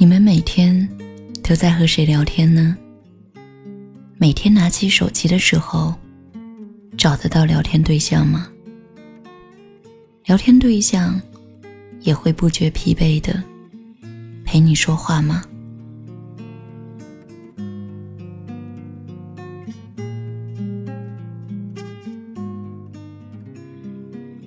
[0.00, 0.88] 你们每天
[1.42, 2.74] 都在和谁聊天呢？
[4.16, 5.94] 每天拿起手机的时候，
[6.96, 8.48] 找得到聊天对象吗？
[10.24, 11.20] 聊天对象
[12.00, 13.44] 也会不觉疲惫的
[14.42, 15.44] 陪你说话吗？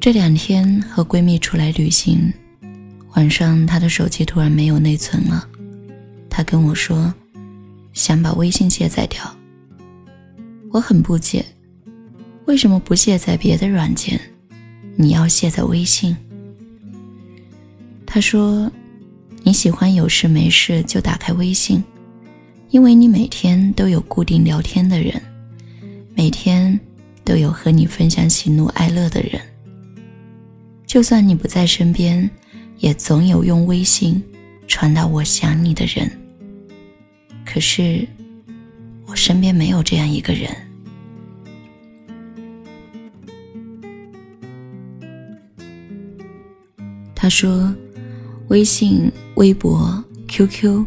[0.01, 2.33] 这两天和闺蜜出来旅行。
[3.15, 5.47] 晚上，他的手机突然没有内存了，
[6.31, 7.13] 他跟我说，
[7.93, 9.23] 想把微信卸载掉。
[10.71, 11.45] 我很不解，
[12.45, 14.19] 为什么不卸载别的软件，
[14.95, 16.17] 你要卸载微信？
[18.03, 18.71] 他说，
[19.43, 21.83] 你喜欢有事没事就打开微信，
[22.71, 25.21] 因为你每天都有固定聊天的人，
[26.15, 26.79] 每天
[27.23, 29.39] 都有和你分享喜怒哀乐的人，
[30.87, 32.27] 就算你不在身边。
[32.83, 34.21] 也总有用微信
[34.67, 36.11] 传达我想你的人，
[37.45, 38.05] 可是
[39.07, 40.53] 我身边没有这样一个人。
[47.15, 47.73] 他说，
[48.49, 50.85] 微信、微博、QQ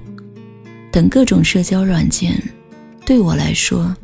[0.93, 2.39] 等各种社交软件，
[3.07, 3.97] 对我来说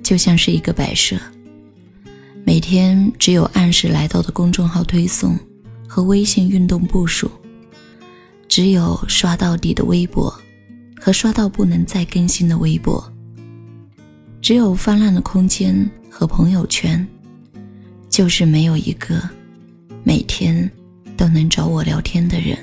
[0.00, 1.16] 就像是一个摆设，
[2.44, 5.36] 每天只有按时来到的公众号推送。
[5.94, 7.30] 和微信运动步数，
[8.48, 10.32] 只有刷到底的微博，
[10.98, 13.12] 和刷到不能再更新的微博，
[14.40, 17.06] 只有泛滥的空间和朋友圈，
[18.08, 19.20] 就是没有一个
[20.02, 20.70] 每天
[21.14, 22.56] 都能找我聊天的人。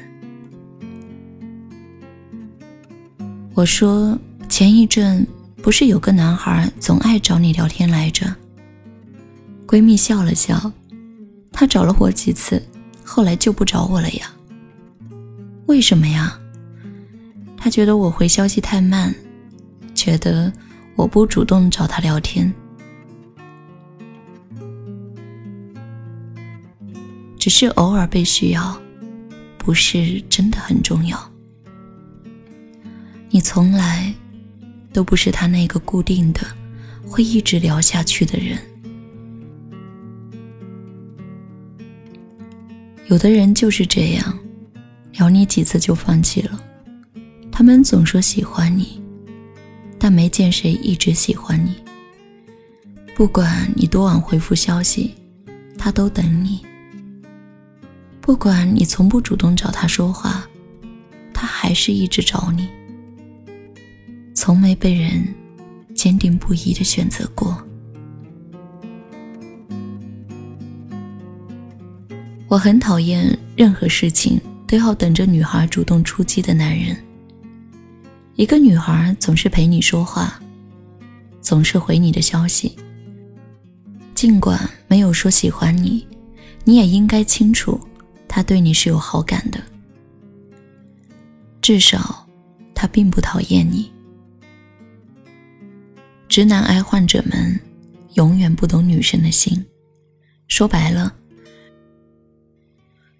[3.54, 4.18] 我说
[4.50, 5.24] 前一阵
[5.62, 8.26] 不是有个男孩总爱找你聊天来着？
[9.68, 10.72] 闺蜜笑了笑，
[11.52, 12.60] 他找了我几次。
[13.12, 14.32] 后来就不找我了呀？
[15.66, 16.40] 为什么呀？
[17.58, 19.14] 他觉得我回消息太慢，
[19.96, 20.54] 觉得
[20.96, 22.54] 我不主动找他聊天，
[27.40, 28.80] 只是偶尔被需要，
[29.58, 31.20] 不是真的很重要。
[33.32, 34.14] 你从来
[34.94, 36.42] 都不是他那个固定的、
[37.08, 38.60] 会一直聊下去的人。
[43.10, 44.40] 有的人就是这样，
[45.14, 46.64] 聊你几次就放弃了。
[47.52, 49.02] 他们总说喜欢你，
[49.98, 51.74] 但没见谁一直喜欢你。
[53.16, 55.16] 不管你多晚回复消息，
[55.76, 56.60] 他都等你；
[58.22, 60.48] 不管你从不主动找他说话，
[61.34, 62.70] 他还是一直找你。
[64.36, 65.28] 从没被人
[65.96, 67.60] 坚定不移的选择过。
[72.50, 76.98] 我很讨厌任何事情都要等着女孩主动出击的男人。
[78.36, 80.42] 一个女孩总是陪你说话，
[81.42, 82.76] 总是回你的消息，
[84.16, 86.06] 尽管没有说喜欢你，
[86.64, 87.80] 你也应该清楚，
[88.28, 89.62] 她对你是有好感的。
[91.62, 92.28] 至少，
[92.74, 93.92] 她并不讨厌你。
[96.28, 97.60] 直男癌患者们
[98.16, 99.64] 永远不懂女生的心，
[100.48, 101.14] 说白了。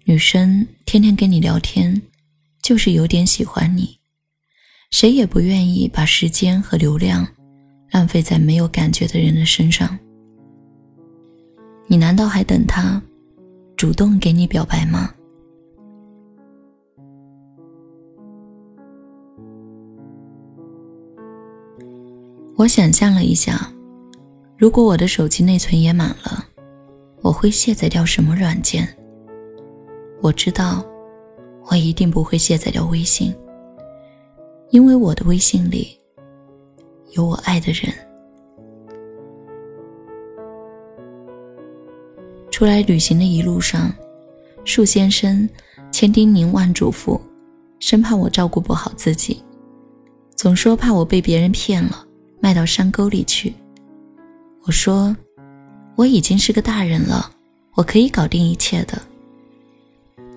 [0.04, 2.00] 女生天天跟你聊天，
[2.62, 3.98] 就是有点喜欢你。
[4.90, 7.26] 谁也不愿意把时间和流量
[7.92, 9.96] 浪费在没有感觉的人的身上。
[11.86, 13.00] 你难道还等他
[13.76, 15.14] 主动给你表白吗？
[22.56, 23.72] 我想象了一下，
[24.56, 26.44] 如果我的手机内存也满了，
[27.22, 28.96] 我会卸载掉什么软件？
[30.22, 30.84] 我知道，
[31.70, 33.34] 我一定不会卸载掉微信，
[34.68, 35.98] 因为我的微信里
[37.12, 37.90] 有我爱的人。
[42.50, 43.90] 出来旅行的一路上，
[44.64, 45.48] 树先生
[45.90, 47.18] 千叮咛万嘱咐，
[47.78, 49.42] 生怕我照顾不好自己，
[50.36, 52.06] 总说怕我被别人骗了，
[52.40, 53.54] 卖到山沟里去。
[54.66, 55.16] 我说，
[55.96, 57.32] 我已经是个大人了，
[57.74, 59.00] 我可以搞定一切的。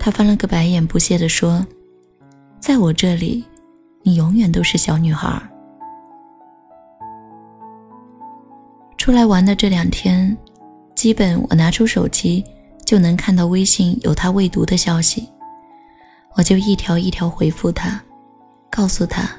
[0.03, 1.65] 他翻了个白眼，不屑地说
[2.59, 3.41] ：“在我这里，
[4.01, 5.41] 你永远都是小女孩。”
[9.00, 10.38] 出来玩的这两天，
[10.94, 12.44] 基本我拿出手机
[12.85, 15.25] 就能看到微信有他未读的消息，
[16.33, 17.97] 我就一条一条回复他，
[18.69, 19.29] 告诉他：“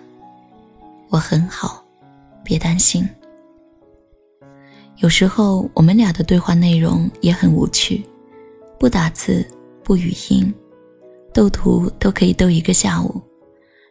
[1.13, 1.85] 我很好，
[2.43, 3.07] 别担心。”
[4.97, 8.03] 有时候我们俩的对话内容也很无趣，
[8.79, 9.47] 不打字。
[9.85, 10.53] 不语音，
[11.33, 13.21] 斗图都可以斗一个下午，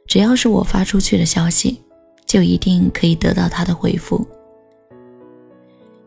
[0.07, 1.79] 只要是我发出去的消息，
[2.25, 4.27] 就一定可以得到他的回复。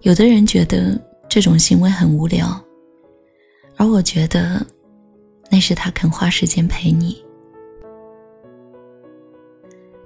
[0.02, 2.60] 有的人觉得这种行为很无聊，
[3.76, 4.64] 而我觉得
[5.50, 7.24] 那是他肯花时间陪你。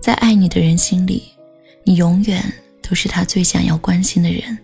[0.01, 1.23] 在爱你的人心里，
[1.85, 2.43] 你永远
[2.83, 4.57] 都是他最想要关心的人，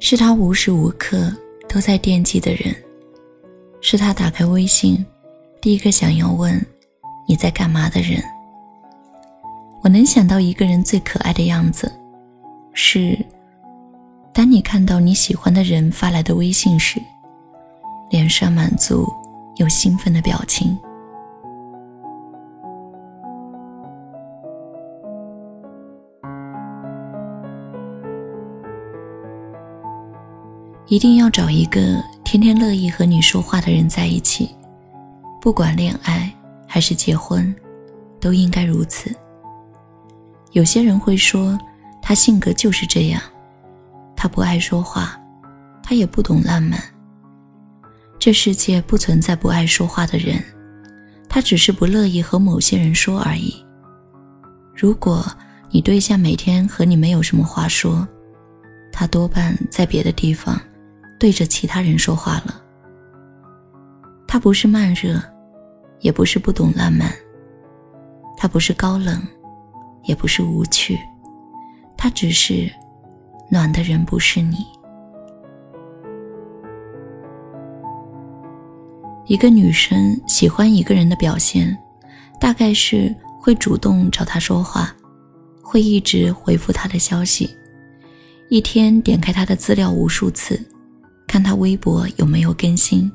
[0.00, 1.32] 是他无时无刻
[1.68, 2.74] 都在惦记的人，
[3.88, 5.06] 是他打开微信
[5.60, 6.60] 第一个想要问
[7.24, 8.20] 你在干嘛的人。
[9.80, 11.88] 我能想到一个人最可爱的样子，
[12.72, 13.16] 是
[14.32, 17.00] 当你看到你喜欢的人发来的微信时，
[18.10, 19.08] 脸上满足
[19.54, 20.76] 又兴奋的表情。
[30.88, 34.50] 一定要找一个天天乐意和你说话的人在一起，
[35.40, 36.28] 不管恋爱
[36.66, 37.54] 还是结婚，
[38.20, 39.14] 都应该如此。
[40.50, 41.56] 有些人会说，
[42.02, 43.22] 他性格就是这样，
[44.16, 45.16] 他不爱说话，
[45.84, 46.82] 他也不懂浪漫。
[48.18, 50.42] 这世界不存在不爱说话的人，
[51.28, 53.54] 他只是不乐意和某些人说而已。
[54.74, 55.24] 如果
[55.70, 58.06] 你对象每天和你没有什么话说，
[58.92, 60.60] 他多半在别的地方。
[61.18, 62.62] 对着其他人说话了。
[64.28, 65.20] 他不是慢热，
[66.00, 67.10] 也不是不懂浪漫。
[68.36, 69.22] 他不是高冷，
[70.04, 70.98] 也不是无趣。
[71.96, 72.70] 他只是
[73.50, 74.58] 暖的人不是你。
[79.24, 81.76] 一个女生喜欢一个人的表现，
[82.38, 84.94] 大概是会主动找他说话，
[85.62, 87.56] 会一直回复他的消息，
[88.50, 90.60] 一天点开他的资料无数次。
[91.36, 93.12] 看他微博有没有更新，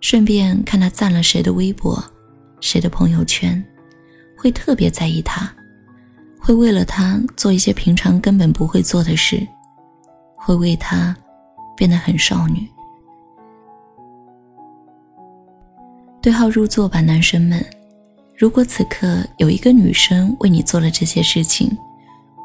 [0.00, 2.00] 顺便看他赞了谁的微博，
[2.60, 3.60] 谁的朋友圈，
[4.38, 5.52] 会特别在意他，
[6.38, 9.44] 会为了他做一些平常根本不会做的事，
[10.36, 11.12] 会为他
[11.76, 12.64] 变得很少女。
[16.22, 17.60] 对号入座吧，男生们！
[18.38, 21.76] 如果此刻有一个女生为你做了这些事情，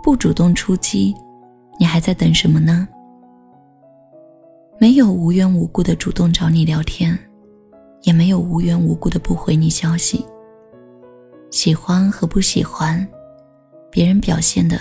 [0.01, 1.15] 不主动出击，
[1.79, 2.87] 你还在等什么呢？
[4.77, 7.17] 没有无缘无故的主动找你聊天，
[8.03, 10.25] 也没有无缘无故的不回你消息。
[11.49, 13.07] 喜欢和不喜欢，
[13.89, 14.77] 别人表现的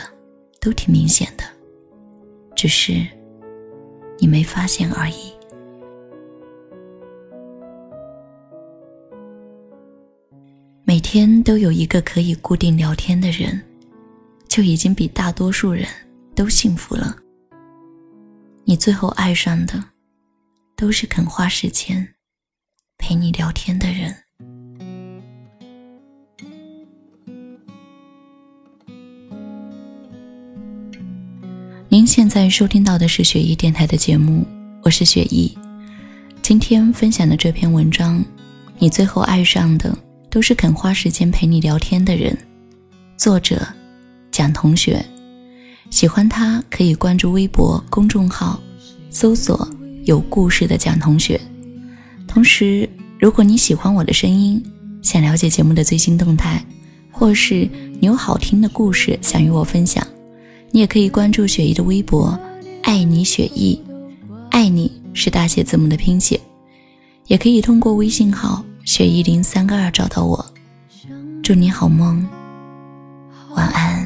[0.60, 1.44] 都挺明显的，
[2.56, 3.06] 只是
[4.18, 5.32] 你没发现而已。
[10.82, 13.62] 每天都有一个可以固定聊天的人，
[14.48, 15.86] 就已经比大多数人
[16.34, 17.16] 都幸福了。
[18.66, 19.84] 你最后爱上的，
[20.74, 22.14] 都是肯花时间
[22.96, 24.16] 陪你聊天的人。
[31.90, 34.46] 您现在收听到的是雪姨电台的节目，
[34.82, 35.56] 我是雪姨。
[36.40, 38.24] 今天分享的这篇文章，
[38.78, 39.94] 你最后爱上的
[40.30, 42.34] 都是肯花时间陪你聊天的人。
[43.18, 43.60] 作者：
[44.30, 45.04] 蒋同学。
[45.94, 48.60] 喜欢他可以关注微博公众号，
[49.10, 49.68] 搜索
[50.06, 51.40] “有故事的蒋同学”。
[52.26, 54.60] 同时，如果你喜欢我的声音，
[55.02, 56.60] 想了解节目的最新动态，
[57.12, 57.70] 或是
[58.00, 60.04] 你有好听的故事想与我分享，
[60.72, 62.36] 你也可以关注雪姨的微博
[62.82, 63.80] “爱你雪姨”，
[64.50, 66.40] 爱你是大写字母的拼写，
[67.28, 70.44] 也可以通过微信号“雪姨零三个二”找到我。
[71.40, 72.28] 祝你好梦，
[73.54, 74.03] 晚安。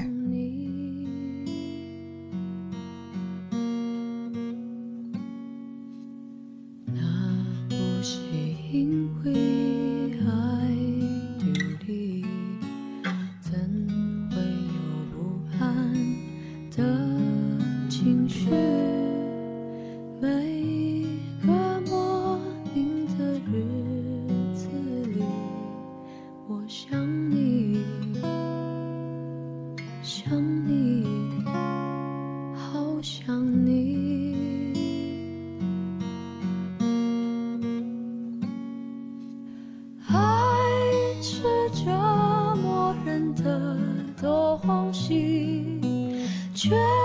[46.58, 46.97] 却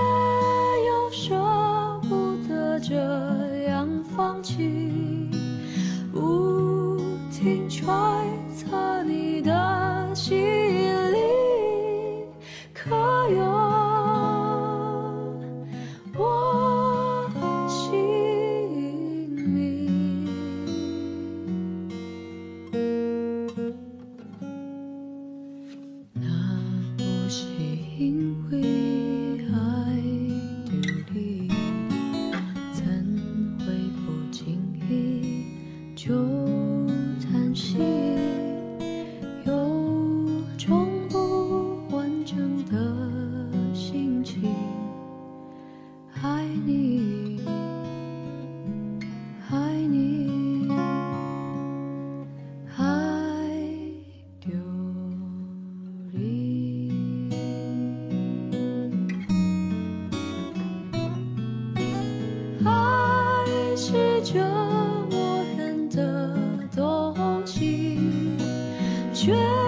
[69.24, 69.63] 却